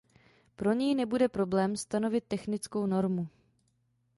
[0.55, 3.27] Pro něj nebude problém stanovit technickou normu.